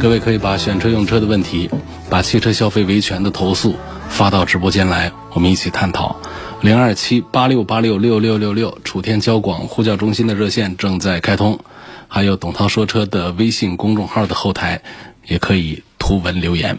[0.00, 1.68] 各位可以把选车用车的问题，
[2.08, 3.76] 把汽车消费维权的投诉
[4.08, 6.16] 发到直播间来，我们一起探讨。
[6.62, 11.60] 零二七八六八六六六六六，楚天交广呼叫中心的热线正在开通，
[12.08, 14.80] 还有董涛说车的微信公众号的后台
[15.26, 16.78] 也可以图文留言。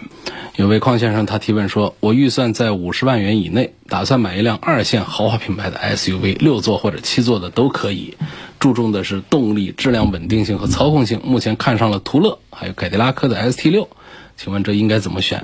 [0.58, 8.16] 有位邝先生他提问说：“我预算在五十万元以内，打算买一辆二线豪华品牌的 SUV，六座或者七座的都可以。
[8.60, 11.22] 注重的是动力、质量、稳定性和操控性。
[11.24, 13.90] 目前看上了途乐，还有凯迪拉克的 ST 六，
[14.36, 15.44] 请问这应该怎么选？”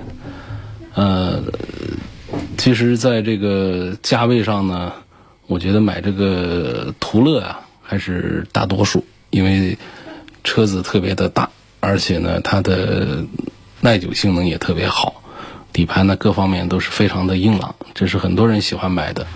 [0.94, 1.44] 呃，
[2.58, 4.92] 其实，在这个价位上呢，
[5.48, 9.78] 我觉得买这个途乐啊，还是大多数，因为
[10.44, 13.26] 车子特别的大，而且呢，它的
[13.80, 15.22] 耐久性能也特别好，
[15.72, 19.28] 底盘呢各方面都是非常的硬朗，这是很多人喜欢买的。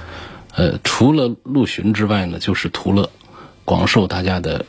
[0.56, 3.10] 呃，除了陆巡之外呢，就是途乐，
[3.64, 4.66] 广受大家的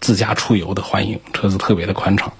[0.00, 2.34] 自驾出游的欢迎，车子特别的宽敞。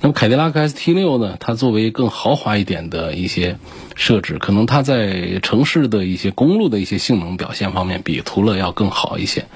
[0.00, 3.58] 那么凯迪拉克 ST 六呢，它作为更豪华一点的一些
[3.96, 9.46] 设置，可能它在城市的一些公路的一些性能表现方面比途乐要更好一些，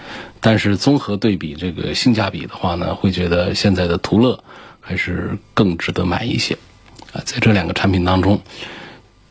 [0.40, 4.42] 但是综合对比这个性价比的话呢，会觉得现在的途乐
[4.82, 6.58] 还是更值得买一些。
[7.14, 8.42] 啊，在这两个产品当中，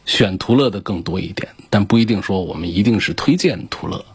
[0.05, 4.05] 选途乐的更多一点，但不一定说我们一定是推荐途乐。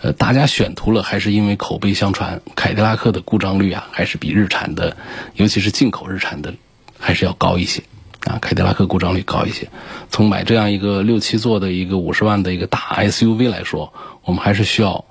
[0.00, 4.96] 呃，大家选途乐还是因为口碑相传，凯迪拉克的故障率啊，还是比日产的，
[5.34, 6.54] 尤其是进口日产的，
[6.98, 7.82] 还是要高一些。
[8.24, 9.68] 啊，凯迪拉克故障率高一些。
[10.10, 13.92] 从买这样一个六七座的一个五十万的一个大 SUV 来说，
[14.24, 15.04] 我们还是需要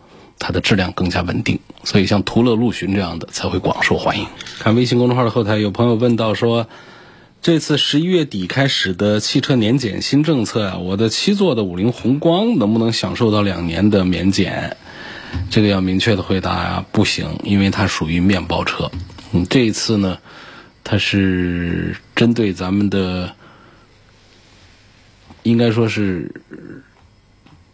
[0.44, 1.58] 它的质量更加稳定。
[1.84, 4.28] 所以像途乐、陆巡这样的才会广受欢迎。
[4.60, 6.68] 看微信公众号的后台，有朋友问到说。
[7.44, 14.78] 这次十一月底开始的汽车年检新政策啊，我的七座的五菱宏光能不能享受到两年的免检？
[15.50, 18.90] 这个要明确的回答啊，不行，因为它属于面包车。
[19.34, 20.20] 嗯，这一次呢，
[20.86, 23.36] 它是针对咱们的，
[25.44, 26.34] 应该说是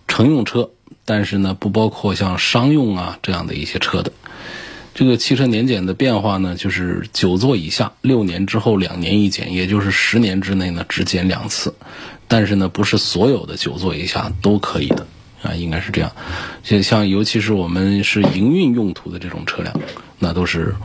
[0.07, 0.71] 乘用车，
[1.09, 4.11] 但是呢，不包括像商用啊这样的一些车的。
[4.93, 11.73] 这个汽车年检的变化呢，就是九座以下六年之后两年一检，也就是十年之内呢只检两次。
[12.27, 15.07] 但是呢，不是所有的九座以下都可以的
[15.41, 16.11] 啊，应该是这样。
[16.63, 19.73] 像像尤其是我们是营运用途的这种车辆，
[20.19, 20.75] 那都是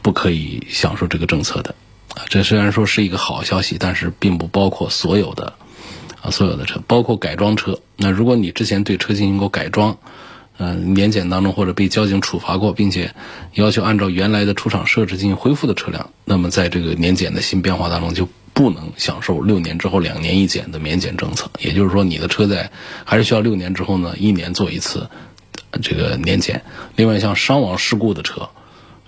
[0.00, 1.74] 不可以享受这个政策的
[2.14, 2.24] 啊。
[2.30, 5.52] 这虽然说是一个好消息，但是并不包括所有的
[6.30, 7.78] 所有的车，包括改装车。
[7.96, 9.96] 那如果你之前对车进行过改装，
[10.58, 13.14] 嗯，年检当中或者被交警处罚过，并且
[13.54, 21.50] 要求按照原来的出厂设置进行恢复的车辆，那么在这个年检的新变化当中，就不能享受六年之后两年一检的免检政策。
[21.60, 22.70] 也就是说，你的车在
[23.04, 25.10] 还是需要六年之后呢，一年做一次
[25.82, 26.62] 这个年检。
[26.96, 28.48] 另外，像伤亡事故的车，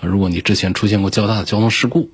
[0.02, 2.10] 如果你之前出现过较大的交通事故，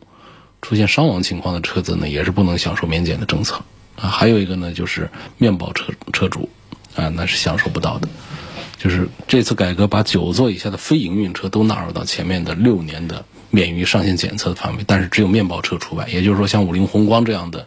[0.63, 3.65] 出现伤亡情况的车子呢，也是不能享受免检的政策。
[3.97, 6.49] 啊，还有一个呢，就是面包车车主
[6.97, 8.09] 啊，那是享受不到的。
[8.77, 16.07] 就是这次改革把九座以下的非营运车都纳入到前面的六年的免于上线检测的范围，但是只有面包车除外。
[16.09, 17.67] 也就是说，像五菱宏光这样的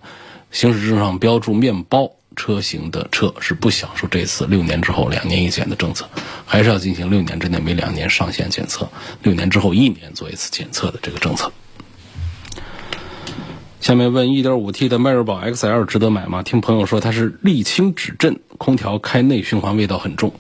[0.51, 6.07] 行驶证上标注面包车型的车是不享受这次六年之后两年一检的政策，
[6.45, 8.87] 还是要进行六年之内每两年上线检测，
[9.23, 11.51] 六年之后一年做一次检测的这个政策。
[13.87, 16.43] 下面问：1.5T 的迈锐宝 XL 值得买吗？
[16.43, 20.33] 听朋友说它是沥青止震，空调开内循环味道很重。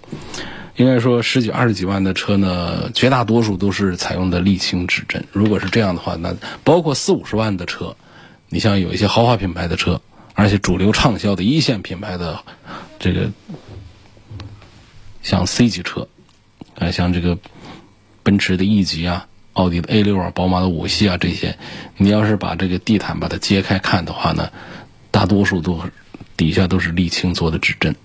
[0.75, 5.23] 应该说，十几、二十几万的车呢，绝大多数都是采用的沥青止震。
[5.31, 6.35] 如果是这样的话，那
[6.65, 7.95] 包括四五十万的车，
[8.49, 10.01] 你像有一些豪华品牌的车，
[10.33, 12.41] 而且主流畅销的一线品牌的
[12.99, 13.31] 这个，
[15.23, 16.09] 像 C 级车，
[16.77, 17.37] 啊，像这个
[18.23, 19.25] 奔驰的 E 级啊、
[19.57, 21.57] 奥迪的 A 六啊、宝马的五系啊这些，
[21.97, 24.51] 你要是把这个地毯把它揭开看的话呢，
[25.11, 25.81] 大多数都
[26.37, 27.95] 底下都是沥青做的指震。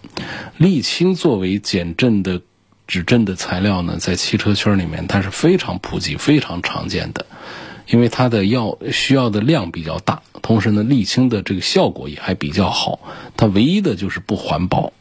[0.58, 2.42] 沥青作为减震的。
[2.84, 7.24] 指震的材料呢，在汽车圈里面它是非常普及、非常常见的，
[7.86, 12.98] 因为它的要需要的量比较大，同时呢，沥青的这个效果也还比较好。
[13.34, 14.92] 它唯一的就是不环保，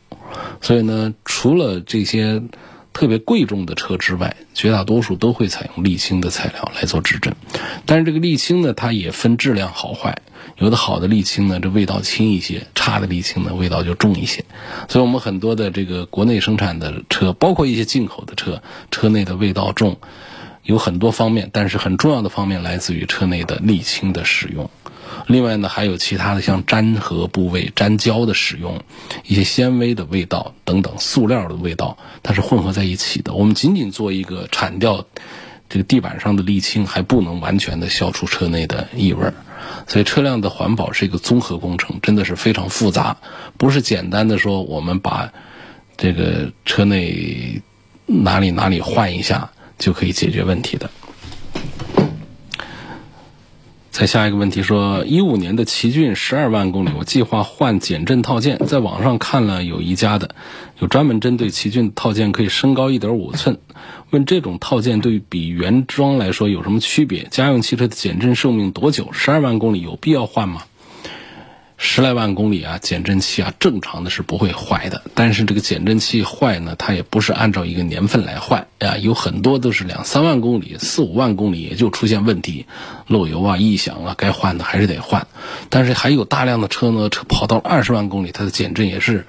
[0.62, 2.44] 所以呢，除了这些
[2.94, 7.36] 特别贵重的车之外，绝大多数都会采用沥青的材料来做指针。
[7.86, 10.22] 但是这个沥青呢，它也分质量好坏，
[10.58, 14.44] 有的好的沥青呢，这味道轻一些；差的沥青呢，味道就重一些。
[14.90, 18.62] 所以我们很多的这个国内生产的车，包括一些进口的车，
[18.92, 19.98] 车内的味道重，
[20.64, 24.70] 有很多方面，但是很重要的方面来自于车内的沥青的使用。
[25.28, 28.82] 另外呢，还有其他的像粘合部位、粘胶的使用，
[29.26, 33.34] 一些纤维的味道等等，塑料的味道，它是混合在一起的。
[33.34, 35.06] 我们仅仅做一个铲掉
[35.70, 39.34] 这个地板上的沥青，还不能完全的消除车内的异味儿。
[39.88, 43.18] 所以车辆的环保是一个综合工程，真的是非常复杂，
[43.58, 45.32] 不是简单的说我们把
[45.98, 47.62] 这个车内
[48.06, 50.90] 哪里哪里换一下就可以解决问题的。
[53.92, 60.34] 再下一个问题说，一五年的奇骏十二万公里，我计划换减震套件，在网上看了有一家的，
[60.80, 63.60] 有专门针对奇骏套件可以升高一点五寸。
[64.12, 67.28] 问这种套件对比原装来说有什么区别？
[67.32, 69.10] 家用汽车的减震寿命多久？
[69.12, 70.64] 十二万公里有必要换吗？
[71.84, 75.02] 十来万公里啊，减震器啊，正常的是不会坏的。
[75.16, 82.68] 但是这个减震器坏呢，它也不是按照一个年份来换啊，有很多都是两三万公里、四五万公里也就出现问题，
[83.08, 85.26] 漏油啊、异响啊，该换的还是得换。
[85.70, 89.26] 但是还有大量的车呢，车跑到二十万公里，它的减震也是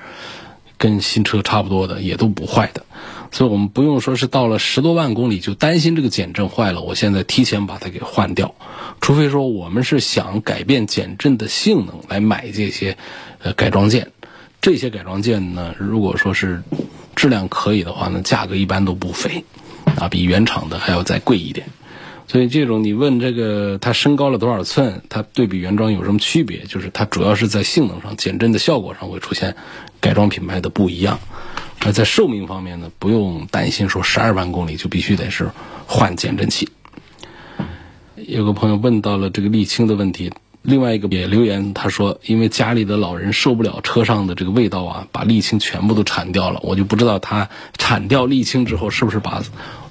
[0.76, 2.84] 跟新车差不多的，也都不坏的。
[3.32, 8.54] 所以我们不用说是到了十多万公里就担心这个减震坏了，我现在提前把它给换掉。
[9.00, 12.96] 除非说我们是想改变减震的性能来买这些
[13.42, 14.12] 呃改装件，
[14.60, 16.62] 这些改装件呢，如果说是
[17.16, 19.44] 质量可以的话呢，价格一般都不菲，
[19.96, 21.66] 啊，比原厂的还要再贵一点。
[22.28, 26.58] 所以这种你问这个它升高了多少寸，它对比原装有什么区别？
[26.68, 29.56] 就是它主要是在性能上减震的效果上会出现
[30.00, 31.18] 改装品牌的不一样。
[31.84, 35.50] 而在寿命方面呢，不用担心说十二万公里就必须得是
[35.86, 36.68] 换减震器。
[38.16, 40.32] 有个朋友问到了这个沥青的问题，
[40.62, 46.60] 另外一个也留言，他说因为家里的老人受不了车上的这个味道啊，把沥青全部都铲掉了。
[46.62, 47.48] 我就不知道他
[47.78, 49.42] 铲掉沥青之后是不是把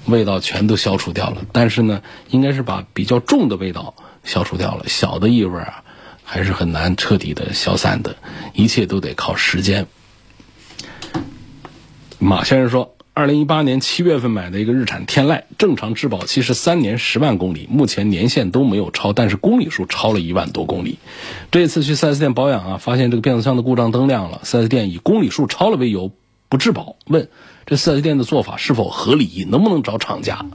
[0.06, 2.00] 味道全都消除掉了，但是呢，
[2.30, 3.94] 应该是把比较重的味道
[4.24, 5.82] 消除掉了，小的异味啊
[6.24, 8.16] 还是很难彻底的消散的，
[8.54, 9.86] 一切都得靠时间。
[12.22, 12.94] 马先生说。
[13.14, 20.98] 二零一八年七月份买的一个日产天籁，正常质保期是三年十万公里，目前年限都没有超，但是公里数超了一万多公里。
[21.50, 26.10] 这次去 4S 店保养啊，发现这个变速箱的故障灯亮了，4S 店以公里数超了为由
[26.48, 26.96] 不质保。
[27.06, 27.28] 问
[27.66, 29.46] 这 4S 店的做法是否合理？
[29.46, 30.46] 能不能找厂家？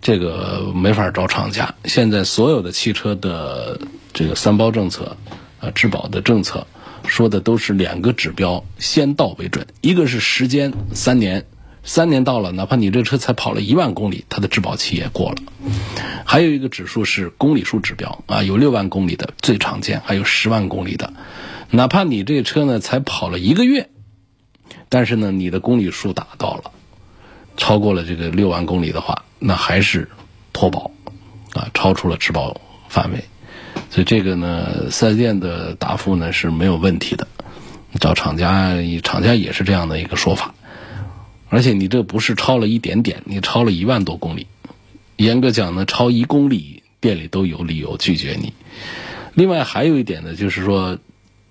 [0.00, 1.76] 这个没法找厂家。
[1.84, 3.78] 现在所有的汽车的
[4.12, 5.16] 这个三包政策，
[5.60, 6.66] 啊，质保的政策。
[7.06, 9.66] 说的都是两个指标，先到为准。
[9.80, 11.46] 一个是时间，三年，
[11.82, 15.36] 三年到了，哪怕你这车才跑了一万公里，它的质保期也过了。
[16.24, 21.12] 还有一个指数是公里数指标啊，有六万公里的最常见，还有十万公里的。
[21.70, 23.90] 哪怕你这车呢才跑了一个月，
[24.88, 26.70] 但是呢你的公里数达到了，
[27.56, 30.08] 超过了这个六万公里的话，那还是
[30.52, 30.90] 脱保
[31.54, 33.24] 啊，超出了质保范围。
[33.92, 37.28] 所以这个呢，四 S 店的答复呢是没有问题的，
[38.00, 38.72] 找厂家，
[39.02, 40.54] 厂家也是这样的一个说法。
[41.50, 44.46] 而且你这不是超了一点点，你超了一万多公里，
[45.16, 48.54] 严格讲呢，超一公里店里都有理由拒绝你。
[49.34, 50.98] 另外还有一点呢，就是说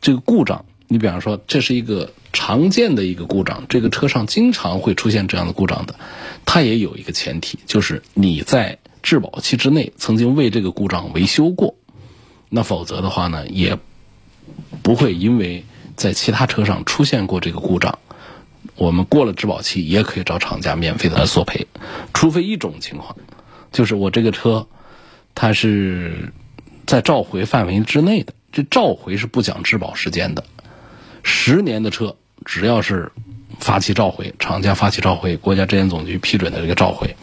[0.02, 5.94] 这个故障，你比方说这是一个常见的一个故障，这个车上经常会出现这样的故障的，
[6.48, 11.76] 它也有一个前提，就是你在质保期之内曾经为这个故障维修过。
[12.54, 13.78] 那否则的话呢，也
[14.84, 15.64] 不会因为
[15.96, 17.98] 在其他车上出现过这个故障，
[18.76, 21.66] 我们过了质保期也可以找厂家免费的来索赔，
[22.14, 23.16] 除非一种情况，
[23.72, 24.68] 就是我这个车
[25.34, 26.34] 它是
[26.86, 30.44] 在召回范围之内的，这召回是不讲质保时间的，
[31.24, 33.14] 十年的车只要是
[33.60, 37.16] 发起召回，厂家发起召回，国家质检总局批准的这个召回，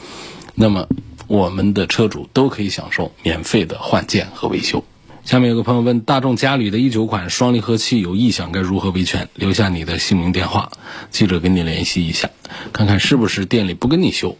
[0.55, 0.89] 那么
[1.27, 4.83] 我们的车主都可以享受免费的换件和维修。
[5.29, 9.29] 下面有个朋友问：大众嘉旅的一九款双离合器有异响，该如何维权？
[9.35, 10.73] 留下你的姓名电话，
[11.11, 12.31] 记者跟你联系一下，
[12.73, 14.39] 看看是不是店里不跟你修。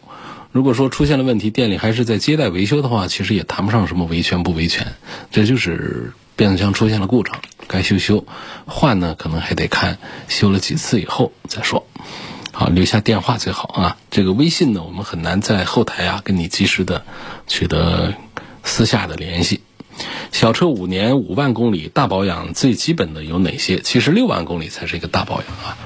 [0.51, 4.95] 如果说出现了问题，店里还是在接待维修的话，其实也谈不上什么维权不维权，
[5.31, 8.25] 这就是变速箱出现了故障，该修修，
[8.65, 11.87] 换呢可能还得看修了几次以后再说。
[12.51, 13.97] 好，留下电话最好啊。
[14.11, 17.05] 这个微信呢，我们很难在后台啊跟你及时的
[17.47, 18.15] 取得
[18.65, 19.61] 私下的联系。
[20.33, 23.81] 小车五年五万公里大保养最基本的有哪些？
[23.81, 25.77] 其实六万公里才是一个大保养啊，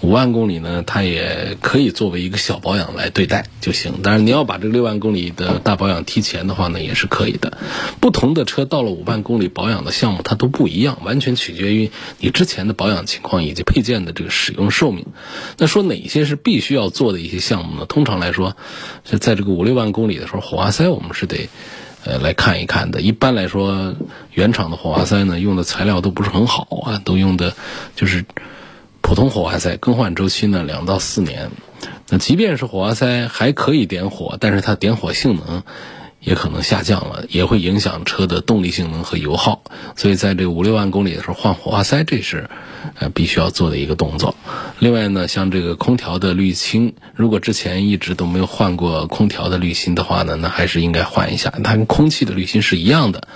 [0.00, 4.02] 五万公里呢，它也可以作为一个小保养来对待就行。
[4.02, 7.56] 当然，你要把这六万公里的大保养提前的话呢，也是可以的。
[8.00, 15.06] 不同的车到了五万公里保养的项目它都不一样，完全取决于你之前的保养情况以及配件的这个使用寿命。
[15.58, 17.86] 那说哪些是必须要做的一些项目呢？
[17.86, 18.56] 通常来说，
[19.04, 21.48] 在这个五六万公里的时候，火花塞我们是得。
[22.04, 23.00] 呃，来看一看的。
[23.00, 23.94] 一般来说，
[24.32, 27.54] 原厂的火花塞呢，用的材料都不是很好啊，都用的
[27.96, 28.24] 就是
[29.00, 31.50] 普通火花塞，更换周期呢两到四年。
[32.08, 35.62] 那即便是火花塞还可以点火，但是它点火性能。
[36.22, 39.62] 也可能下降了，也会影响车的动力性能和油耗，
[39.96, 42.48] 所以在这五六万公里的时候换火花塞，这是
[42.98, 44.34] 呃必须要做的一个动作。
[44.78, 51.50] 另外呢，像这个空调的滤芯，如果之前一直都没有换过空调的滤芯的话呢，那还是应该换一下。
[51.62, 53.28] 它跟空气的滤芯是一样的。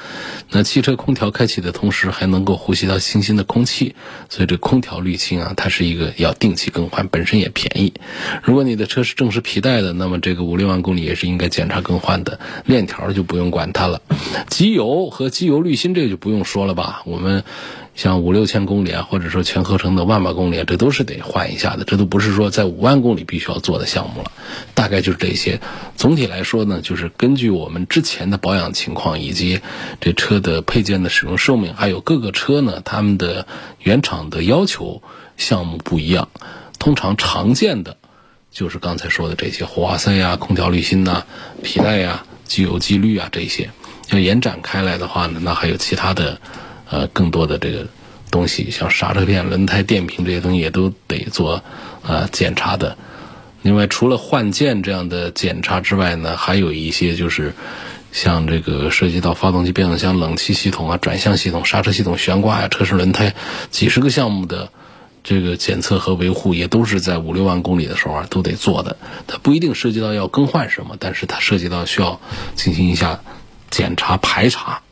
[0.51, 3.97] 那汽车空调开启的同时，还能够呼吸到新鲜的空气，
[4.29, 7.93] 所以这空调滤芯啊，它是一个要定期更换，本身也便宜。
[8.45, 12.39] 如果你的车是正时皮带的，那么这个五六万公里也是应该检查更换的。
[12.77, 14.03] 链条就不用管它了，
[14.51, 17.01] 机油和机油滤芯这个就不用说了吧。
[17.07, 17.43] 我们
[17.95, 21.85] 像五六千公里啊，或者说全合成的万把公里，这都是得换一下的。
[21.85, 24.31] 这都不是说在五万公里必须要做的项目了。
[24.75, 25.59] 大概就是这些。
[25.97, 29.63] 总体来说呢，就是根据我们之前的保养情况，以及
[29.99, 33.47] 这车的配件的使用寿命，还有各个车呢他们的
[33.81, 35.01] 原厂的要求
[35.39, 36.29] 项目不一样。
[36.79, 37.97] 通常常见的
[38.53, 41.25] 就是刚才说的这些火花塞呀、空调滤芯呐、
[41.63, 42.27] 皮带呀。
[42.47, 43.71] 机油、机滤啊，这些
[44.11, 46.41] 要延展开来的话呢，那还有其他的，
[46.91, 47.87] 呃，更多的这个
[48.31, 51.63] 东西，像刹车片、轮胎、电瓶这些东西也都得做
[52.03, 52.97] 啊检查的。
[53.63, 57.53] 另外，除了换件这样的检查之外呢，还有一些就是
[58.13, 63.35] 像这个涉及到发动机、变速箱、冷气系统啊、转向系统、刹车系统、悬挂呀、车身轮胎
[63.71, 64.71] 几十个项目的。
[65.29, 72.21] 这个检测和维护也都是在五六万公里的时候啊都得做的，它不一定涉及到要更换什么，但是它涉及到需要
[72.55, 73.23] 进行一下
[73.69, 74.83] 检查排查。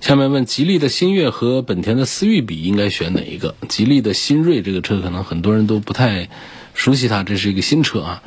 [0.00, 3.54] 下面问吉利的新悦和本田的思域比应该选哪一个？
[3.68, 6.30] 吉利的新锐这个车可能很多人都不太
[6.72, 8.22] 熟悉它，这是一个新车啊。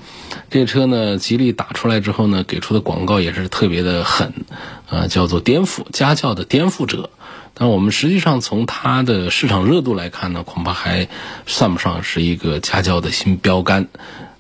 [0.52, 4.32] 这车呢，吉利打出来之后呢，给出的广告也是特别的狠，
[4.92, 7.10] 呃，叫做颠覆家教的颠覆者。
[7.54, 11.08] 但我们实际上从它的市场热度来看呢，恐怕还
[11.46, 13.88] 算不上是一个家轿的新标杆。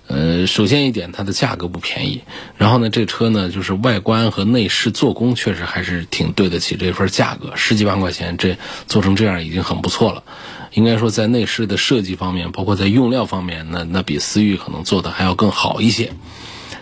[0.07, 2.21] 呃，首先一点，它的价格不便宜。
[2.57, 10.23] 然后呢，这车呢，就是外观和内饰做工确实还是挺对得起这份价格，十几万块钱这做成这样已经很不错了。
[10.73, 16.11] 应该说，在内饰的设计方面，包括在用料方面，那那比思域可能做的还要更好一些。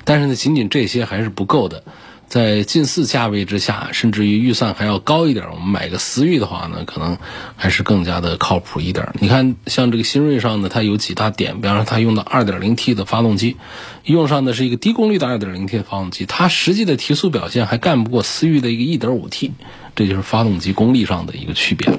[0.06, 1.84] 但是呢，仅仅这些还是不够的。
[2.30, 7.18] 在近似价位之下，甚至于预算还要高一点，我们买个思域的话呢，可能
[7.56, 9.12] 还是更加的靠谱一点。
[9.20, 13.58] 你看，像这个新锐上呢，它有几大点，比方说它用的 2.0T 的发动机，
[14.04, 19.52] 用上的是一个低功率的 2.0T 的发动机，它实际的提速表现还干不过思域的一个 1.5T，
[19.96, 21.98] 这就是发动机功率上的一个区别了。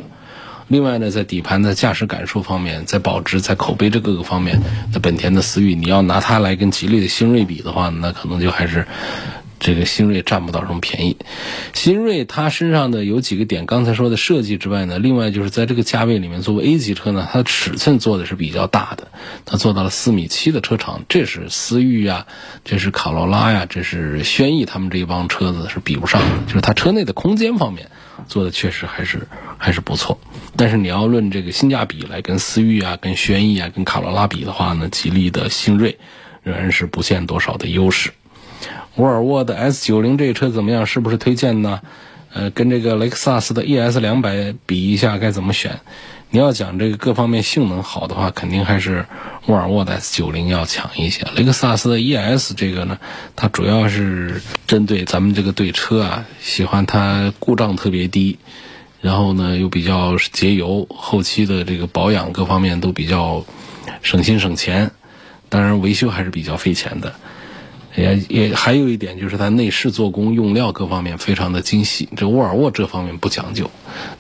[0.69, 4.61] 另外呢，在底盘的驾驶感受方面，在保值、在口碑这各个方面，
[4.93, 8.87] 那本田的思域，你要拿它来跟吉利的新锐比的话，那可能就还是。
[9.61, 11.17] 这个新锐占不到什么便宜，
[11.75, 19.09] 新锐它身上的有几个点，刚才说的设计之外呢，另外就是在这个价位里面，作为 A 级车呢，它的尺寸做的是比较大的，
[19.45, 22.26] 它做到了四米七的车长，这是思域呀，
[22.64, 27.90] 这是卡罗拉呀，这是轩逸他们这一帮车子是比不上的，就是它车内的空间方面
[28.26, 30.19] 做的确实还是还是不错，
[30.57, 35.99] 但是你要论这个性价比来跟思域啊、跟轩逸啊、跟卡罗拉比的话呢，吉利的新锐
[36.43, 38.11] 仍然是不见多少的优势。
[38.97, 40.87] 沃尔沃的 S 九零这车怎么样？
[40.87, 41.81] 是不是推荐呢？
[42.33, 45.81] 呃，跟这个雷克萨斯的 ES 两百比一下，该怎么选？
[46.31, 49.05] 你要讲这个各方面性能好的话，肯定还是
[49.47, 51.27] 沃尔沃的 S 九零要强一些。
[51.35, 52.99] 雷克萨斯的 ES 这个呢，
[53.35, 58.39] 它主要是针对咱们这个对车啊，喜欢它故障特别低，
[59.01, 63.45] 然后呢又比较节油，后期的这个保养各方面都比较
[64.03, 64.93] 省心省钱，
[65.49, 67.15] 当然维修还是比较费钱的。
[67.97, 72.09] 也也还有一点就是它内饰做工、用料各方面非常的精细。
[72.17, 73.71] 这沃尔沃这方面不讲究，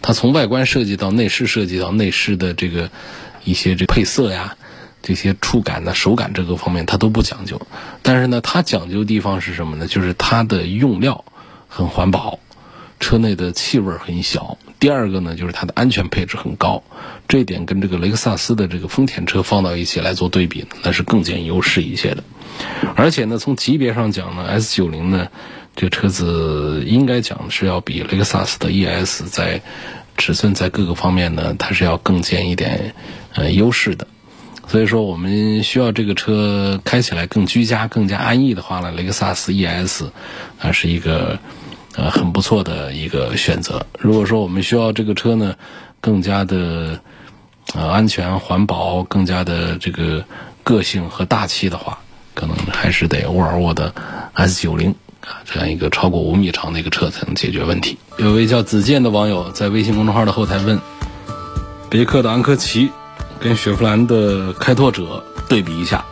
[0.02, 2.90] 它从外观设计到内饰设计到内饰的这个
[3.44, 4.56] 一些这配色呀、
[5.02, 7.60] 这些触感呢手感这个方面它都不讲究。
[8.02, 9.86] 但是呢，它讲究地方是什么呢？
[9.86, 11.24] 就是它的用料
[11.68, 12.38] 很环保，
[13.00, 14.56] 车内的气味很小。
[14.78, 16.82] 第二个呢，就是它的安全配置很高。
[17.26, 22.22] 这一点跟这个雷克萨斯的这个丰田车放到一起来做对比，那是更见优势一些的。
[22.94, 25.28] 而且呢，从级别上讲呢，S 九零呢，
[25.74, 29.62] 这个车子应该讲是要比雷克萨斯的 ES 在
[30.16, 32.94] 尺寸在各个方面呢，它是要更见一点
[33.34, 34.06] 呃优势的。
[34.66, 40.04] 所以说，我们需要这个车开起来更居家、更加安逸的话呢，雷克萨斯 ES
[40.60, 41.38] 啊是一个
[42.00, 43.84] 呃很不错的一个选择。
[43.98, 45.54] 如果说我们需要这个车呢
[46.00, 46.98] 更加的
[47.74, 50.24] 呃安全、环保、更加的这个
[50.64, 51.98] 个性和大气的话，
[52.32, 53.92] 可能还是得沃尔沃的
[54.32, 57.98] S 九零啊这样一个超过五米长的一个车才能解决问题。
[58.16, 60.80] 有位叫子健的网友在微信公众号的后台问：
[61.90, 62.90] 别克的昂科旗。
[63.42, 66.04] 跟雪佛兰的开拓者对比一下，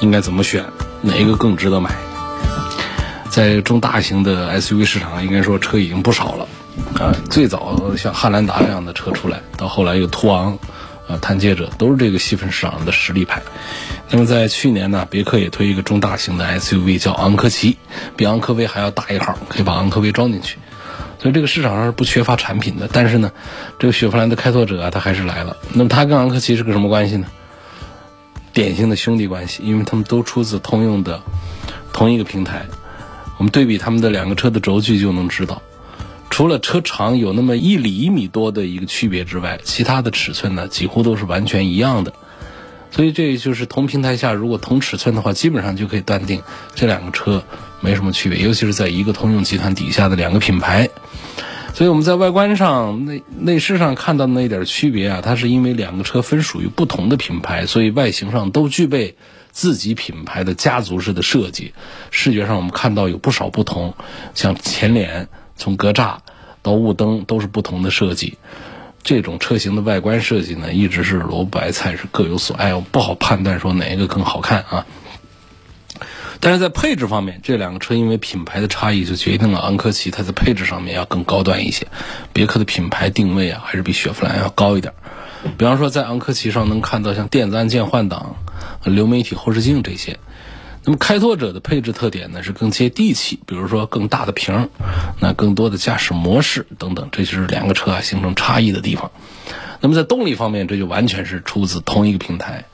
[0.00, 0.64] 应该怎么选？
[1.02, 1.94] 哪一个更值得买？
[3.34, 6.46] 在中大型的 SUV 市场，应该说车已经不少了。
[6.94, 10.56] 啊，最早像汉兰达这样的车出来，到后来有途昂、
[11.08, 13.42] 啊探界者，都是这个细分市场的实力派。
[14.08, 17.76] 那么在去年呢，别克也推一个中大型的 SUV，叫昂科旗，
[18.16, 20.56] 比昂科威还要大一号，可以把昂科威装进去。
[21.18, 23.32] 所以这个市场上是不缺乏产品的，但是呢，
[23.80, 25.56] 这个雪佛兰的开拓者啊，它还是来了。
[25.72, 27.26] 那么它跟昂科旗是个什么关系呢？
[28.52, 31.20] 典型的兄弟关系，因为他们都出自通用的
[31.92, 32.64] 同一个平台。
[33.38, 35.62] 我们对比他们的两个车的轴距就能知道，
[36.30, 42.12] 除了车长有那么一厘米多的一个区别之外，其他的尺寸呢几乎都是完全一样的。
[42.90, 46.42] 所以这就是同平台下，如果同尺寸的话，基本上就可以断定
[46.74, 47.42] 这两个车。
[47.80, 50.88] 没什么区别，尤其是在一个通用集团底下的两个品牌，
[51.74, 59.16] 所以我们在外观上、内内饰上看到的那点区别啊，它是因为两个车分属于不同的品牌，所以外形上都具备
[59.50, 61.74] 自己品牌的家族式的设计。
[62.12, 63.94] 视觉上我们看到有不少不同，
[64.36, 66.18] 像前脸从格栅
[66.62, 68.38] 到雾灯都是不同的设计。
[69.02, 74.86] 这种车型的外观设计呢，一直是萝卜白菜是各有所爱，我不好判断说哪一个更好看啊。
[76.40, 81.86] 但是在配置方面，这两个车因为品牌的差异，就决定了昂科旗它在配置上面要更高端一些。
[82.32, 84.92] 别克的品牌定位啊，还是比雪佛兰要高一点。
[85.56, 88.36] 比方说，在昂科旗上能看到像电子按键换挡、
[88.84, 90.18] 流媒体后视镜这些。
[90.86, 94.68] 那么开拓者的配置特点呢，是更接地气，比如说更大的屏，
[95.20, 99.10] 那更多的驾驶模式等等，这就是两个车啊形成差异的地方。
[99.80, 102.64] 那么在动力方面，这就完全是出自同一个平台。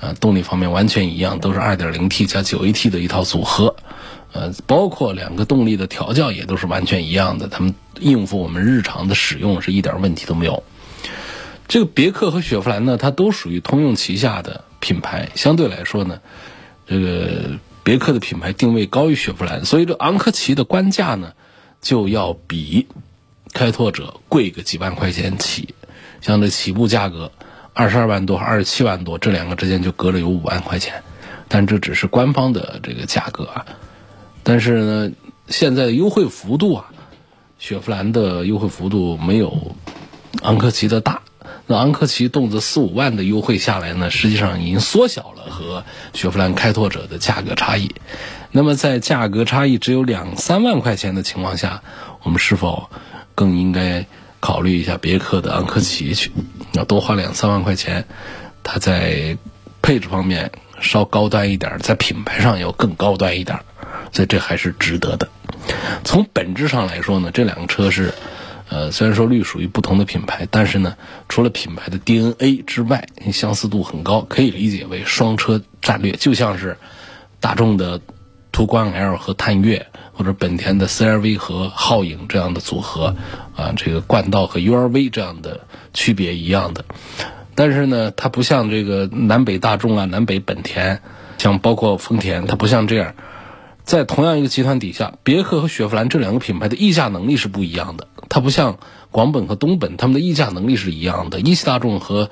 [0.00, 3.76] 呃，动力方面完全一样，都是 2.0T 加 9AT 的一套组合，
[4.32, 10.62] 呃，包括两个动力的调教也都是完全一样的，他们应付我们日常的使用是一点问题都没有。
[11.68, 16.20] 这个别克和雪佛兰呢，它都属于通用旗下的品牌，相对来说呢，
[16.86, 21.32] 这个别克的品牌定位高于雪佛兰，所以这昂科旗的官价呢
[21.82, 22.86] 就要比
[23.52, 25.74] 开拓者贵个几万块钱起，
[26.22, 27.30] 像这起步价格。
[27.72, 31.02] 二十二万多和，二十七万多，这两个之间就隔了有五万块钱，
[31.48, 33.64] 但这只是官方的这个价格啊。
[34.42, 35.10] 但是呢，
[35.48, 36.86] 现在的优惠幅度啊，
[37.58, 39.74] 雪佛兰的优惠幅度没有
[40.42, 41.22] 昂科旗的大。
[41.66, 47.94] 那昂科旗动辄四五万的优惠下来呢，实际上已经缩小了和雪佛兰开拓者的价格差异。
[48.50, 51.82] 那么在价格差异只有两三万块钱的情况下，
[52.24, 52.90] 我们是否
[53.34, 54.06] 更应该？
[54.42, 56.32] 考虑一下别克的昂科旗去，
[56.80, 58.06] 要多花两三万块钱，
[58.62, 59.36] 它在
[59.82, 63.60] 配置方面稍高端一点，在品牌上要更高端一点，
[64.12, 65.28] 所以这还是值得的。
[66.04, 68.14] 从本质上来说呢，这两个车是，
[68.70, 70.96] 呃，虽然说隶属于不同的品牌，但是呢，
[71.28, 76.78] 除了品牌的 DNA 之外，相似度很高，可以理解为双车战略，就像是
[77.40, 78.00] 大众的
[78.52, 79.86] 途观 L 和探岳。
[80.20, 83.16] 或者本田的 CRV 和皓影这样的组合，
[83.56, 85.62] 啊，这个冠道和 URV 这样的
[85.94, 86.84] 区别一样的，
[87.54, 91.00] 但是呢，它不像这个南北大众啊、南北本田，
[91.38, 93.14] 像包括丰田，它不像这样，
[93.82, 98.06] 在同样一个集团底下，别克和雪佛兰这两个品牌的溢价能力是不一样的。
[98.28, 98.76] 它不像
[99.10, 102.28] 广本和东本，他们的溢价能力是一样的；一汽大众和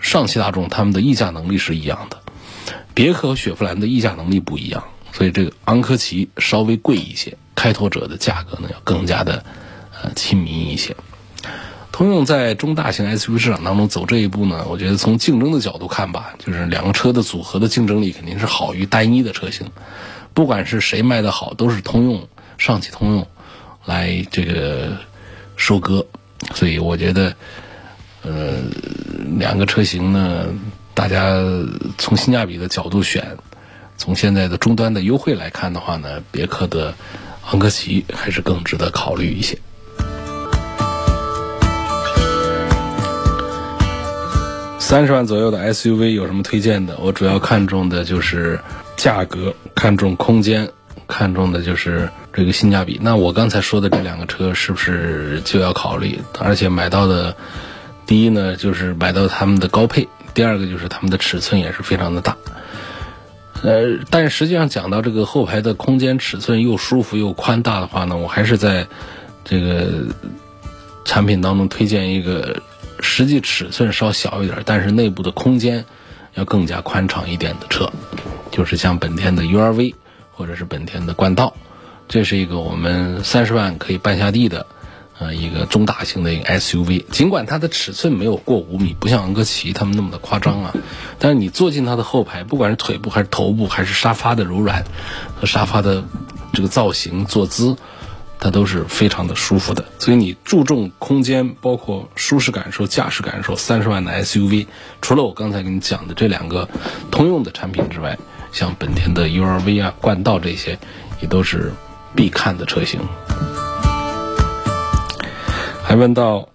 [0.00, 2.18] 上汽大众，他们的溢价能力是一样的。
[2.92, 4.82] 别克和雪佛兰的溢价能力不一样。
[5.20, 9.44] 所以这个昂科旗稍微贵一些，开拓者的价格呢要更加的
[10.02, 10.96] 呃亲民一些。
[11.92, 19.70] 通用在中大型 SUV 市场当中走这一步呢，我觉得从竞争的角度看吧，就是两个车的组合的竞争力肯定是好于单一的车型。
[20.32, 23.26] 不管是谁卖的好，都是通用、上汽通用
[23.84, 24.96] 来这个
[25.54, 26.06] 收割。
[26.54, 27.36] 所以我觉得，
[28.22, 28.54] 呃，
[29.38, 30.46] 两个车型呢，
[30.94, 31.34] 大家
[31.98, 33.36] 从性价比的角度选。
[34.00, 36.94] 从现在的终端的优惠来看的话呢，别克的
[37.50, 39.58] 昂科旗还是更值得考虑一些。
[44.78, 46.96] 三十万左右的 SUV 有什么推荐的？
[46.96, 48.58] 我主要看重的就是
[48.96, 50.70] 价格，看重空间，
[51.06, 52.98] 看重的就是这个性价比。
[53.02, 56.18] 那我刚才说的这两个车是不是就要考虑？
[56.38, 57.36] 而且买到的，
[58.06, 62.34] 第一呢就是买到他们的高配，第二个就是他们的尺寸也是非常的大。
[63.62, 68.86] 呃，但实际上讲到这个后排的空间尺寸又舒服又宽大的话呢，我还是在
[69.44, 70.06] 这个
[71.04, 72.62] 产品当中推荐一个
[73.00, 75.84] 实际尺寸稍小一点，但是内部的空间
[76.34, 77.90] 要更加宽敞一点的车，
[78.50, 79.94] 就是像本田的 URV
[80.32, 81.54] 或者是本田的冠道，
[82.08, 84.64] 这是一个我们三十万可以办下地的。
[85.20, 90.74] 呃，一个中大型的一个 SUV，尽管它的尺寸没有过五米，不像昂科旗他们那么的夸张啊，
[91.18, 94.82] 但是你坐进它的后排，不管是腿部还是头部，还是沙发的柔软
[95.38, 96.02] 和沙发的
[96.54, 97.76] 这个造型坐姿，
[98.38, 99.84] 它都是非常的舒服的。
[99.98, 104.68] 所以你注重空间，包括舒适感受、驾驶感受，三十万的 SUV，
[105.02, 106.66] 除了我刚才跟你讲的这两个
[107.10, 108.18] 通用的产品之外，
[108.52, 110.78] 像本田的 URV 啊、冠道这些，
[111.20, 111.74] 也都是
[112.14, 113.00] 必看的车型。
[115.90, 116.50] 还问到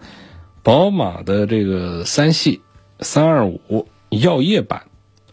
[0.63, 2.61] 宝马的这个三系
[3.01, 4.83] 三二五耀夜版，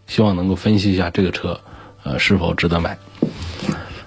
[0.09, 1.61] 希望能够分析一下这个车，
[2.03, 2.99] 呃，是否值得买？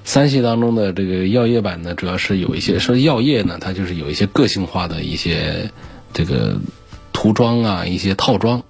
[0.04, 5.72] 三系当中的这个耀夜版呢，主要是有一些说耀夜呢，它就是有一些个性化的一些
[6.12, 6.58] 这个
[7.14, 8.64] 涂装啊，一些套装，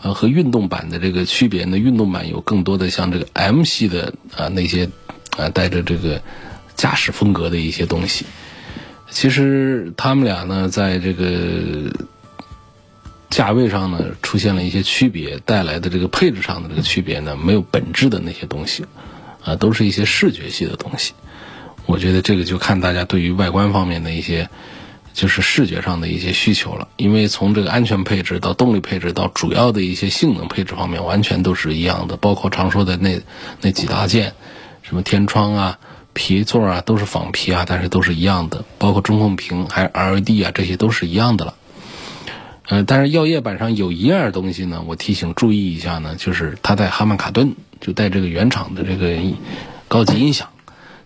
[0.00, 4.88] 呃，和运动版的这个区别呢，运动版有更多的像这个 M 系的啊那些
[5.36, 6.22] 啊带着这个
[6.74, 8.24] 驾驶风格的一些东西。
[9.10, 11.92] 其实他们俩呢，在这个
[13.28, 18.84] 价位上呢，出现了一些区别，带来的这个配置上的这个区别呢，没有本质的那些东西，
[19.44, 21.12] 啊，都是一些视觉系的东西。
[21.86, 24.48] 我觉得这个就看大家对于外观方面的一些，
[25.12, 26.86] 就是视觉上的一些需求了。
[26.96, 33.20] 因为从这个安全配置到动力配置到主要的一些性能配置方面，完全都是一样的，包括常说的那
[33.60, 34.34] 那几大件，
[34.82, 35.78] 什么天窗啊。
[36.12, 41.54] 皮座啊都是仿皮啊，但是都是一样的，包括中控屏还有 LED 啊，这些都是一样的了。
[42.68, 49.18] 呃，但是耀夜版上有一样东西呢，我提醒注意一下呢，就是它带哈曼卡顿，就带这个原厂的这个
[49.88, 50.50] 高级音响，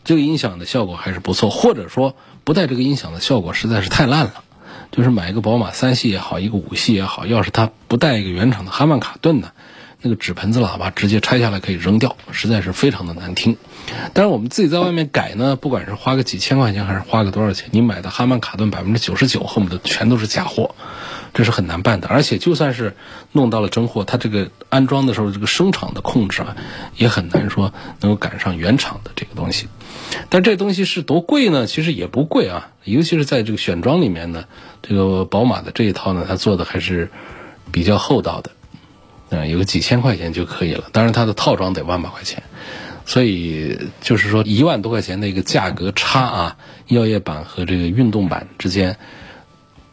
[0.05, 1.49] 这个音响的效果还是不错。
[1.49, 4.45] 或者说不带这个音响的效果实在是太烂了，
[4.90, 9.53] 就是买一个宝马三系也好，一个五系也好，要是它不带一个原厂的哈曼卡顿呢？
[10.07, 13.57] 那个纸盆子喇叭直接拆下来可以扔掉，实在是非常的难听。
[14.12, 20.75] 但是我们自己在外面改呢，不管是花个几千块钱还是花个多少钱，你买的哈曼卡顿百分之九十九恨不得全都是假货，
[21.33, 22.09] 这是很难办的。
[22.09, 22.95] 而且就算是
[23.33, 26.55] 弄到了真货，它这个安装的时候这个声场的控制啊，
[26.99, 29.69] 也很难说能够赶上原厂的这个东西。
[30.29, 31.67] 但这东西是多贵呢？
[31.67, 34.45] 其实也不贵啊，尤其是在这个选装里面呢，
[34.83, 37.11] 这个宝马的这一套呢，它做的还是
[37.73, 38.51] 比较厚道的。
[39.35, 40.85] 嗯，有个几千块钱就可以了。
[40.92, 42.40] 当然，它的套装得万把块钱，
[43.05, 48.97] 所以就是说一万多块钱的一个价格差啊，药业版和这个运动版之间，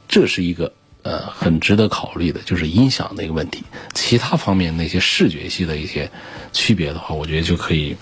[0.08, 3.64] 这是一个呃很值得考虑的，就是音响的一个问题。
[3.96, 6.12] 其他方面那些视觉系的一些
[6.54, 7.96] 区别的话，我觉得就可以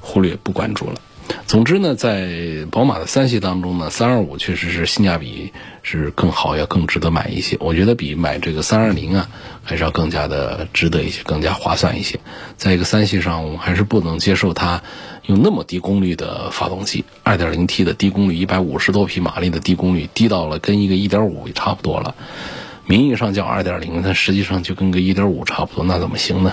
[0.00, 1.00] 忽略不关注了。
[1.46, 7.56] 总之呢，在宝马的三系当中呢，三二五确实是性价比是更好，要更值得买一些。
[7.60, 9.28] 我觉得比买这个三二零啊，
[9.62, 12.18] 还是要更加的值得一些，更加划算一些。
[12.56, 14.82] 在一个三系上，我们还是不能接受它
[15.26, 22.14] 用那么低功率的发动机，二点零 T 的低功率，一百五十多匹马力的低功率，低到了跟一个一点五也差不多了。
[22.86, 26.52] 名义上叫二点零，但实际上就跟个一点五差不多，那怎么行呢？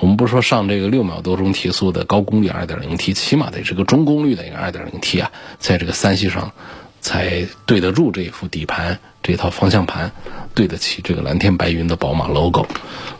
[0.00, 6.52] 我们不说上这个六秒多钟提速的高功率 2.0T，起码得是个中功率的一个 2.0T 啊，在这个三系上
[7.00, 10.12] 才对得住这一副底盘，这套方向盘
[10.54, 12.66] 对得起这个蓝天白云的宝马 logo。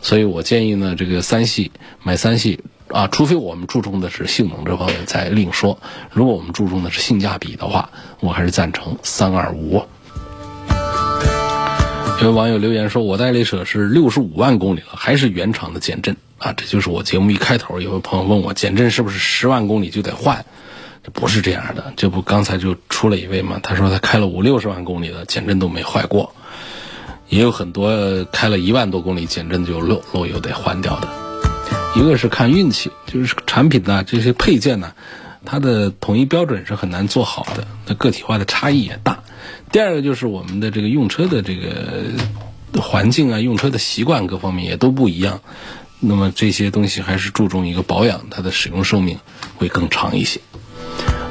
[0.02, 5.78] 所以我建议呢，这个三系买三系啊，除非我们注重的是性能这方面再另说。
[6.12, 9.86] 如果我们注重的是性价比的话，我还是赞成325。
[12.22, 20.44] 有网友留言说：“我代理车是六十五万公里了，还是原厂的减震。”啊，这就是我节目一开头，有位朋友问我，减震是不是十万公里就得换？
[21.02, 23.60] 这不是这样的，这不刚才就出了一位吗？
[23.62, 26.34] 他说他开了五六十万公里的减震都没坏过，
[27.28, 31.08] 也有很多开了一万多公里减震就漏漏油得换掉的。
[31.94, 34.92] 一个是看运气，就是产品呢这些配件呢，
[35.44, 39.22] 它的统一标准是很难做好的，那个体化的差异也大。
[39.72, 45.40] 第二个就是我们的这个用车的这个环境啊，用车的习惯各方面也都不一样。
[46.00, 49.18] 那么这些东西还是注重一个保养，它的使用寿命
[49.56, 50.40] 会更长一些。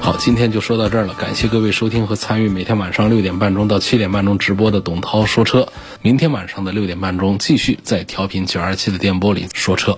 [0.01, 5.67] 好，今天就说到这儿了，感谢各位收听和参与每天晚上六点半钟到七点半钟直播的董涛说车。
[6.01, 9.97] 明天晚上的六点半钟继续在调频九二七的电波里说车。